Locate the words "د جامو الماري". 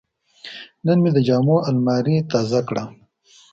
1.15-2.15